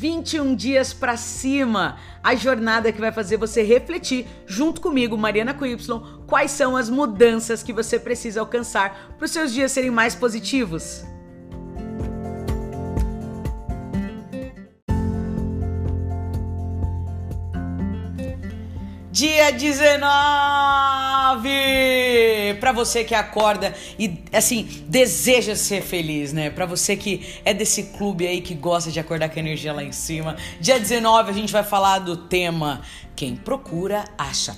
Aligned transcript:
21 0.00 0.54
dias 0.54 0.94
para 0.94 1.18
cima. 1.18 1.98
A 2.22 2.34
jornada 2.34 2.90
que 2.90 2.98
vai 2.98 3.12
fazer 3.12 3.36
você 3.36 3.62
refletir, 3.62 4.26
junto 4.46 4.80
comigo, 4.80 5.18
Mariana 5.18 5.52
com 5.52 5.66
Y, 5.66 5.76
quais 6.26 6.52
são 6.52 6.74
as 6.74 6.88
mudanças 6.88 7.62
que 7.62 7.70
você 7.70 7.98
precisa 7.98 8.40
alcançar 8.40 9.14
para 9.18 9.26
os 9.26 9.30
seus 9.30 9.52
dias 9.52 9.72
serem 9.72 9.90
mais 9.90 10.14
positivos. 10.14 11.04
Dia 19.12 19.52
19! 19.52 20.00
Para 22.54 22.72
você 22.72 23.04
que 23.04 23.14
acorda 23.14 23.74
e 23.98 24.22
assim 24.32 24.84
deseja 24.86 25.54
ser 25.54 25.82
feliz, 25.82 26.32
né? 26.32 26.50
Para 26.50 26.66
você 26.66 26.96
que 26.96 27.40
é 27.44 27.52
desse 27.52 27.84
clube 27.84 28.26
aí 28.26 28.40
que 28.40 28.54
gosta 28.54 28.90
de 28.90 28.98
acordar 29.00 29.28
com 29.28 29.38
a 29.38 29.42
energia 29.42 29.72
lá 29.72 29.82
em 29.82 29.92
cima. 29.92 30.36
Dia 30.60 30.78
19 30.78 31.30
a 31.30 31.34
gente 31.34 31.52
vai 31.52 31.64
falar 31.64 32.00
do 32.00 32.16
tema 32.16 32.82
Quem 33.14 33.36
procura 33.36 34.04
acha. 34.16 34.56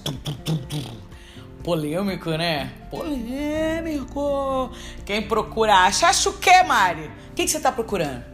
Polêmico, 1.62 2.30
né? 2.30 2.73
Polêmico. 2.91 4.73
Quem 5.04 5.23
procura 5.23 5.74
acha. 5.74 6.09
Acha 6.09 6.29
o 6.30 6.32
quê, 6.34 6.62
Mari? 6.62 7.10
O 7.30 7.34
que, 7.34 7.45
que 7.45 7.51
você 7.51 7.60
tá 7.60 7.70
procurando? 7.70 8.24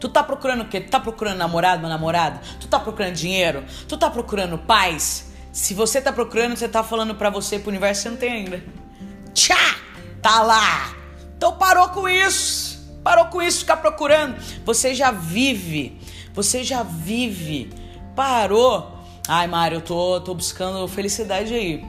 Tu 0.00 0.08
tá 0.08 0.22
procurando 0.22 0.62
o 0.62 0.68
quê? 0.68 0.80
Tu 0.80 0.90
tá 0.90 0.98
procurando 0.98 1.38
namorado, 1.38 1.82
uma 1.82 1.88
namorada? 1.88 2.40
Tu 2.60 2.66
tá 2.66 2.80
procurando 2.80 3.14
dinheiro? 3.14 3.64
Tu 3.86 3.96
tá 3.96 4.10
procurando 4.10 4.58
paz? 4.58 5.32
Se 5.52 5.74
você 5.74 6.00
tá 6.00 6.12
procurando, 6.12 6.56
você 6.56 6.68
tá 6.68 6.82
falando 6.82 7.14
para 7.14 7.30
você, 7.30 7.58
pro 7.58 7.68
universo, 7.68 8.02
você 8.02 8.10
não 8.10 8.16
tem 8.16 8.32
ainda. 8.32 8.64
Tchá! 9.34 9.76
Tá 10.20 10.42
lá! 10.42 10.94
Então 11.36 11.56
parou 11.56 11.88
com 11.88 12.08
isso! 12.08 12.72
Parou 13.02 13.26
com 13.26 13.42
isso, 13.42 13.60
ficar 13.60 13.78
procurando. 13.78 14.36
Você 14.64 14.94
já 14.94 15.10
vive. 15.10 15.98
Você 16.34 16.62
já 16.62 16.82
vive. 16.82 17.70
Parou. 18.14 18.98
Ai, 19.26 19.46
Mário, 19.46 19.76
eu 19.76 19.80
tô, 19.80 20.20
tô 20.20 20.34
buscando 20.34 20.86
felicidade 20.86 21.52
aí. 21.52 21.84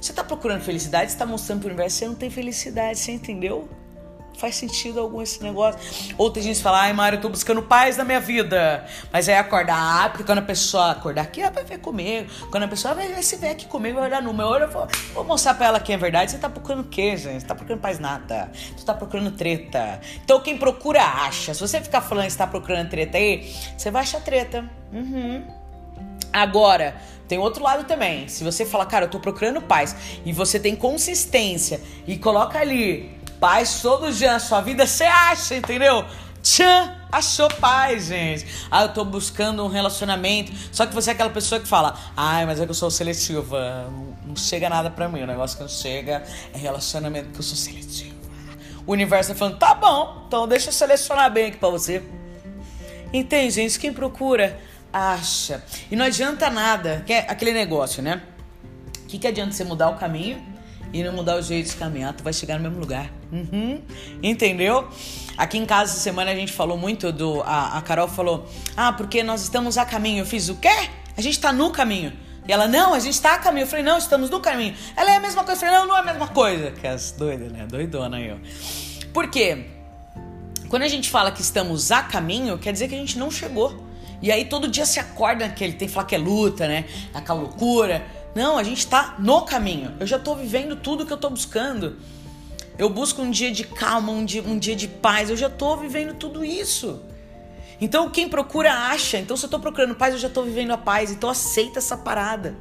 Você 0.00 0.12
tá 0.12 0.22
procurando 0.22 0.60
felicidade, 0.62 1.10
você 1.10 1.18
tá 1.18 1.26
mostrando 1.26 1.60
pro 1.60 1.68
universo, 1.68 1.96
você 1.96 2.06
não 2.06 2.14
tem 2.14 2.30
felicidade, 2.30 2.98
você 2.98 3.12
entendeu? 3.12 3.68
Faz 4.36 4.56
sentido 4.56 5.00
algum 5.00 5.22
esse 5.22 5.42
negócio. 5.42 5.80
Outra 6.16 6.42
gente 6.42 6.62
fala, 6.62 6.82
ai, 6.82 6.92
Mário, 6.92 7.16
eu 7.16 7.20
tô 7.20 7.28
buscando 7.28 7.62
paz 7.62 7.96
na 7.96 8.04
minha 8.04 8.20
vida. 8.20 8.86
Mas 9.12 9.28
é 9.28 9.38
acordar, 9.38 10.04
ah, 10.04 10.08
porque 10.08 10.24
quando 10.24 10.38
a 10.38 10.42
pessoa 10.42 10.92
acordar 10.92 11.22
aqui, 11.22 11.40
ela 11.40 11.50
vai 11.50 11.64
ver 11.64 11.78
comigo. 11.78 12.28
Quando 12.50 12.64
a 12.64 12.68
pessoa 12.68 12.94
vai, 12.94 13.12
vai 13.12 13.22
se 13.22 13.36
ver 13.36 13.50
aqui 13.50 13.66
comigo, 13.66 13.96
vai 13.96 14.08
olhar 14.08 14.22
no 14.22 14.32
meu 14.32 14.46
olho, 14.46 14.64
eu 14.64 14.70
vou, 14.70 14.86
vou 15.14 15.24
mostrar 15.24 15.54
pra 15.54 15.66
ela 15.66 15.80
que 15.80 15.92
é 15.92 15.96
verdade. 15.96 16.30
Você 16.30 16.38
tá 16.38 16.48
procurando 16.48 16.80
o 16.80 16.88
quê, 16.88 17.16
gente? 17.16 17.40
Você 17.40 17.46
tá 17.46 17.54
procurando 17.54 17.80
paz 17.80 17.98
nada. 17.98 18.50
Você 18.76 18.84
tá 18.84 18.94
procurando 18.94 19.30
treta. 19.30 20.00
Então 20.24 20.40
quem 20.40 20.56
procura, 20.56 21.02
acha. 21.02 21.54
Se 21.54 21.60
você 21.60 21.80
ficar 21.80 22.00
falando 22.00 22.26
que 22.26 22.32
você 22.32 22.38
tá 22.38 22.46
procurando 22.46 22.88
treta 22.88 23.16
aí, 23.16 23.52
você 23.76 23.90
vai 23.90 24.02
achar 24.02 24.20
treta. 24.20 24.68
Uhum. 24.92 25.44
Agora, 26.32 26.94
tem 27.28 27.38
outro 27.38 27.62
lado 27.62 27.84
também. 27.84 28.28
Se 28.28 28.44
você 28.44 28.64
fala, 28.64 28.86
cara, 28.86 29.06
eu 29.06 29.10
tô 29.10 29.18
procurando 29.18 29.60
paz, 29.60 29.96
e 30.24 30.32
você 30.32 30.60
tem 30.60 30.76
consistência 30.76 31.80
e 32.06 32.16
coloca 32.16 32.58
ali 32.58 33.15
paz 33.40 33.80
todo 33.80 34.12
dia 34.12 34.38
sua 34.38 34.60
vida, 34.60 34.86
você 34.86 35.04
acha, 35.04 35.54
entendeu? 35.54 36.04
Tchan, 36.42 36.94
achou 37.10 37.48
paz, 37.48 38.06
gente. 38.06 38.46
Ah, 38.70 38.82
eu 38.82 38.90
tô 38.90 39.04
buscando 39.04 39.64
um 39.64 39.68
relacionamento. 39.68 40.52
Só 40.70 40.86
que 40.86 40.94
você 40.94 41.10
é 41.10 41.12
aquela 41.12 41.30
pessoa 41.30 41.60
que 41.60 41.66
fala, 41.66 41.98
ai, 42.16 42.46
mas 42.46 42.60
é 42.60 42.64
que 42.64 42.70
eu 42.70 42.74
sou 42.74 42.88
seletiva. 42.88 43.88
Não, 43.90 44.28
não 44.28 44.36
chega 44.36 44.68
nada 44.68 44.88
pra 44.88 45.08
mim. 45.08 45.22
O 45.22 45.26
negócio 45.26 45.56
que 45.56 45.64
não 45.64 45.68
chega 45.68 46.22
é 46.54 46.56
relacionamento 46.58 47.30
que 47.30 47.38
eu 47.38 47.42
sou 47.42 47.56
seletiva. 47.56 48.14
O 48.86 48.92
universo 48.92 49.32
tá 49.32 49.38
falando, 49.38 49.58
tá 49.58 49.74
bom, 49.74 50.24
então 50.28 50.46
deixa 50.46 50.68
eu 50.68 50.72
selecionar 50.72 51.32
bem 51.32 51.46
aqui 51.46 51.56
pra 51.56 51.68
você. 51.68 52.00
Entende, 53.12 53.50
gente? 53.50 53.80
Quem 53.80 53.92
procura, 53.92 54.60
acha. 54.92 55.64
E 55.90 55.96
não 55.96 56.04
adianta 56.04 56.48
nada. 56.48 57.02
Que 57.04 57.12
é 57.12 57.26
aquele 57.28 57.52
negócio, 57.52 58.00
né? 58.00 58.22
O 59.02 59.06
que, 59.08 59.18
que 59.18 59.26
adianta 59.26 59.50
você 59.50 59.64
mudar 59.64 59.88
o 59.90 59.96
caminho 59.96 60.55
e 60.92 61.02
não 61.02 61.12
mudar 61.12 61.36
o 61.36 61.42
jeito 61.42 61.70
de 61.70 61.76
caminhar, 61.76 62.12
tu 62.14 62.22
vai 62.22 62.32
chegar 62.32 62.56
no 62.56 62.62
mesmo 62.62 62.78
lugar. 62.78 63.10
Uhum. 63.32 63.80
Entendeu? 64.22 64.88
Aqui 65.36 65.58
em 65.58 65.66
casa 65.66 65.98
semana 65.98 66.30
a 66.30 66.34
gente 66.34 66.52
falou 66.52 66.78
muito 66.78 67.12
do. 67.12 67.42
A, 67.42 67.78
a 67.78 67.82
Carol 67.82 68.08
falou: 68.08 68.48
Ah, 68.76 68.92
porque 68.92 69.22
nós 69.22 69.42
estamos 69.42 69.76
a 69.76 69.84
caminho. 69.84 70.22
Eu 70.22 70.26
fiz 70.26 70.48
o 70.48 70.56
quê? 70.56 70.88
A 71.16 71.20
gente 71.20 71.38
tá 71.38 71.52
no 71.52 71.70
caminho. 71.70 72.12
E 72.48 72.52
ela, 72.52 72.68
não, 72.68 72.94
a 72.94 73.00
gente 73.00 73.20
tá 73.20 73.34
a 73.34 73.38
caminho. 73.38 73.64
Eu 73.64 73.68
falei, 73.68 73.84
não, 73.84 73.98
estamos 73.98 74.30
no 74.30 74.38
caminho. 74.40 74.74
Ela 74.96 75.12
é 75.12 75.16
a 75.16 75.20
mesma 75.20 75.42
coisa. 75.42 75.64
Eu 75.64 75.68
falei, 75.68 75.80
não, 75.80 75.88
não 75.88 75.96
é 75.96 76.00
a 76.00 76.04
mesma 76.04 76.28
coisa. 76.28 76.70
Que 76.70 76.86
as 76.86 77.10
doidas, 77.10 77.50
né? 77.50 77.66
Doidona 77.66 78.20
eu. 78.20 78.38
Por 79.12 79.28
quê? 79.28 79.66
Quando 80.68 80.82
a 80.82 80.88
gente 80.88 81.10
fala 81.10 81.32
que 81.32 81.40
estamos 81.40 81.90
a 81.90 82.02
caminho, 82.02 82.58
quer 82.58 82.72
dizer 82.72 82.88
que 82.88 82.94
a 82.94 82.98
gente 82.98 83.18
não 83.18 83.30
chegou. 83.30 83.84
E 84.22 84.30
aí 84.32 84.44
todo 84.44 84.68
dia 84.68 84.86
se 84.86 84.98
acorda 84.98 85.48
que 85.48 85.62
ele 85.62 85.74
tem 85.74 85.88
que 85.88 85.94
falar 85.94 86.06
que 86.06 86.14
é 86.14 86.18
luta, 86.18 86.66
né? 86.66 86.84
Aquela 87.12 87.40
loucura. 87.40 88.06
Não, 88.36 88.58
a 88.58 88.62
gente 88.62 88.80
está 88.80 89.14
no 89.18 89.40
caminho. 89.46 89.94
Eu 89.98 90.06
já 90.06 90.18
estou 90.18 90.36
vivendo 90.36 90.76
tudo 90.76 91.06
que 91.06 91.12
eu 91.12 91.14
estou 91.14 91.30
buscando. 91.30 91.96
Eu 92.76 92.90
busco 92.90 93.22
um 93.22 93.30
dia 93.30 93.50
de 93.50 93.64
calma, 93.64 94.12
um 94.12 94.26
dia, 94.26 94.42
um 94.42 94.58
dia 94.58 94.76
de 94.76 94.86
paz. 94.86 95.30
Eu 95.30 95.38
já 95.38 95.46
estou 95.46 95.74
vivendo 95.78 96.12
tudo 96.12 96.44
isso. 96.44 97.00
Então, 97.80 98.10
quem 98.10 98.28
procura, 98.28 98.74
acha. 98.74 99.16
Então, 99.16 99.38
se 99.38 99.44
eu 99.44 99.46
estou 99.46 99.58
procurando 99.58 99.94
paz, 99.94 100.12
eu 100.12 100.20
já 100.20 100.28
estou 100.28 100.44
vivendo 100.44 100.72
a 100.72 100.76
paz. 100.76 101.10
Então, 101.10 101.30
aceita 101.30 101.78
essa 101.78 101.96
parada. 101.96 102.54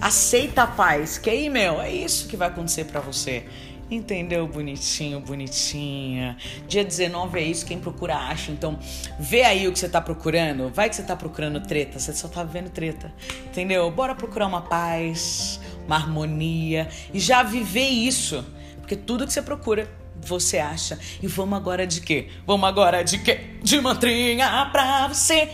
Aceita 0.00 0.62
a 0.62 0.66
paz. 0.66 1.18
Que 1.18 1.28
aí, 1.28 1.50
meu, 1.50 1.82
é 1.82 1.92
isso 1.92 2.26
que 2.26 2.34
vai 2.34 2.48
acontecer 2.48 2.86
para 2.86 3.00
você. 3.00 3.44
Entendeu, 3.90 4.46
bonitinho, 4.46 5.18
bonitinha? 5.18 6.36
Dia 6.66 6.84
19 6.84 7.38
é 7.38 7.42
isso, 7.42 7.64
quem 7.64 7.78
procura 7.78 8.16
acha. 8.16 8.52
Então, 8.52 8.78
vê 9.18 9.42
aí 9.44 9.66
o 9.66 9.72
que 9.72 9.78
você 9.78 9.88
tá 9.88 10.00
procurando. 10.00 10.68
Vai 10.68 10.90
que 10.90 10.96
você 10.96 11.02
tá 11.02 11.16
procurando 11.16 11.60
treta, 11.60 11.98
você 11.98 12.12
só 12.12 12.28
tá 12.28 12.44
vendo 12.44 12.68
treta. 12.68 13.12
Entendeu? 13.46 13.90
Bora 13.90 14.14
procurar 14.14 14.46
uma 14.46 14.60
paz, 14.60 15.58
uma 15.86 15.96
harmonia 15.96 16.88
e 17.14 17.18
já 17.18 17.42
viver 17.42 17.88
isso. 17.88 18.44
Porque 18.78 18.94
tudo 18.94 19.26
que 19.26 19.32
você 19.32 19.40
procura, 19.40 19.88
você 20.20 20.58
acha. 20.58 20.98
E 21.22 21.26
vamos 21.26 21.56
agora 21.56 21.86
de 21.86 22.02
quê? 22.02 22.28
Vamos 22.46 22.68
agora 22.68 23.02
de 23.02 23.18
quê? 23.18 23.40
De 23.62 23.80
mantrinha 23.80 24.68
pra 24.70 25.08
você. 25.08 25.48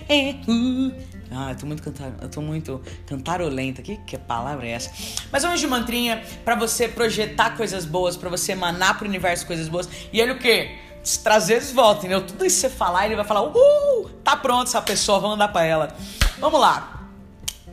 Uh. 0.48 1.13
Ah, 1.34 1.50
eu 1.50 1.56
tô 1.56 1.66
muito 1.66 1.82
cantar, 1.82 2.12
eu 2.20 2.28
tô 2.28 2.40
muito 2.40 2.80
cantarolenta. 3.06 3.82
Que 3.82 3.96
que 3.98 4.16
palavra 4.16 4.66
é 4.66 4.70
essa? 4.70 4.90
Mas 5.32 5.42
vamos 5.42 5.60
de 5.60 5.66
mantrinha 5.66 6.22
para 6.44 6.54
você 6.54 6.86
projetar 6.88 7.56
coisas 7.56 7.84
boas, 7.84 8.16
para 8.16 8.30
você 8.30 8.52
emanar 8.52 8.96
pro 8.96 9.06
universo 9.06 9.46
coisas 9.46 9.68
boas. 9.68 9.88
E 10.12 10.20
ele 10.20 10.32
o 10.32 10.38
quê? 10.38 10.78
Trazer 11.22 11.60
de 11.60 11.72
volta, 11.72 12.00
entendeu? 12.00 12.22
Tudo 12.22 12.46
isso 12.46 12.56
que 12.56 12.68
você 12.68 12.70
falar, 12.70 13.06
ele 13.06 13.16
vai 13.16 13.24
falar: 13.24 13.42
"Uh, 13.42 14.08
tá 14.22 14.36
pronto 14.36 14.68
essa 14.68 14.80
pessoa, 14.80 15.20
vamos 15.20 15.38
dar 15.38 15.48
para 15.48 15.64
ela". 15.64 15.96
Vamos 16.38 16.60
lá. 16.60 17.08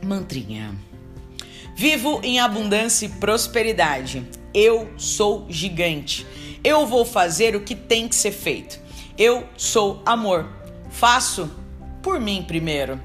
Mantrinha. 0.02 0.74
Vivo 1.74 2.20
em 2.22 2.40
abundância 2.40 3.06
e 3.06 3.08
prosperidade. 3.08 4.26
Eu 4.52 4.90
sou 4.96 5.46
gigante. 5.48 6.26
Eu 6.62 6.86
vou 6.86 7.04
fazer 7.04 7.56
o 7.56 7.60
que 7.60 7.74
tem 7.74 8.06
que 8.06 8.14
ser 8.14 8.32
feito. 8.32 8.78
Eu 9.16 9.46
sou 9.56 10.02
amor. 10.04 10.46
Faço 10.90 11.50
por 12.02 12.20
mim 12.20 12.44
primeiro. 12.46 13.00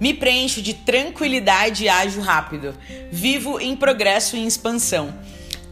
Me 0.00 0.14
preencho 0.14 0.62
de 0.62 0.74
tranquilidade 0.74 1.84
e 1.84 1.88
ajo 1.88 2.20
rápido. 2.20 2.74
Vivo 3.12 3.60
em 3.60 3.76
progresso 3.76 4.36
e 4.36 4.46
expansão. 4.46 5.14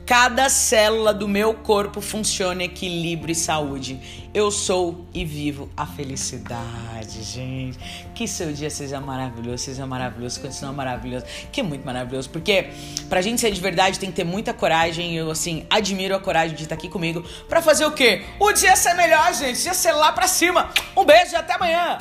Cada 0.09 0.49
célula 0.49 1.12
do 1.12 1.28
meu 1.28 1.53
corpo 1.53 2.00
funciona 2.00 2.65
equilíbrio 2.65 3.33
e 3.33 3.34
saúde. 3.34 4.00
Eu 4.33 4.50
sou 4.50 5.06
e 5.12 5.22
vivo 5.22 5.69
a 5.77 5.84
felicidade, 5.84 7.22
gente. 7.22 7.78
Que 8.15 8.27
seu 8.27 8.50
dia 8.50 8.71
seja 8.71 8.99
maravilhoso, 9.03 9.65
seja 9.65 9.87
maravilhoso, 9.87 10.41
continue 10.41 10.75
maravilhoso. 10.75 11.27
Que 11.53 11.61
é 11.61 11.62
muito 11.62 11.84
maravilhoso, 11.84 12.31
porque 12.31 12.71
pra 13.11 13.21
gente 13.21 13.38
ser 13.38 13.50
de 13.50 13.61
verdade 13.61 13.99
tem 13.99 14.09
que 14.09 14.17
ter 14.17 14.25
muita 14.25 14.55
coragem. 14.55 15.15
Eu, 15.15 15.31
assim, 15.31 15.67
admiro 15.69 16.15
a 16.15 16.21
coragem 16.21 16.56
de 16.56 16.62
estar 16.62 16.75
aqui 16.75 16.88
comigo 16.88 17.22
pra 17.47 17.61
fazer 17.61 17.84
o 17.84 17.93
quê? 17.93 18.22
O 18.41 18.50
dia 18.53 18.77
ser 18.77 18.94
melhor, 18.94 19.35
gente. 19.35 19.58
O 19.58 19.62
dia 19.62 19.75
ser 19.75 19.93
lá 19.93 20.11
pra 20.11 20.26
cima. 20.26 20.70
Um 20.97 21.05
beijo 21.05 21.32
e 21.32 21.37
até 21.37 21.53
amanhã. 21.53 21.99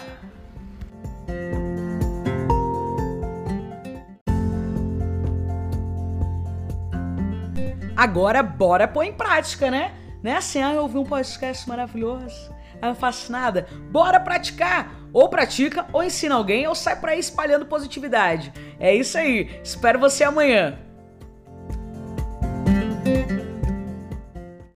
Agora, 7.97 8.43
bora 8.43 8.87
pôr 8.87 9.03
em 9.05 9.11
prática, 9.11 9.71
né? 9.71 9.91
Não 10.21 10.31
é 10.31 10.37
assim, 10.37 10.61
ah, 10.61 10.71
eu 10.71 10.83
ouvi 10.83 10.99
um 10.99 11.03
podcast 11.03 11.67
maravilhoso, 11.67 12.53
ah, 12.79 12.93
faço 12.93 13.31
nada. 13.31 13.67
Bora 13.89 14.19
praticar! 14.19 14.95
Ou 15.11 15.27
pratica, 15.29 15.87
ou 15.91 16.03
ensina 16.03 16.35
alguém, 16.35 16.67
ou 16.67 16.75
sai 16.75 16.99
por 16.99 17.09
aí 17.09 17.19
espalhando 17.19 17.65
positividade. 17.65 18.53
É 18.79 18.93
isso 18.93 19.17
aí. 19.17 19.59
Espero 19.63 19.97
você 19.97 20.23
amanhã. 20.23 20.77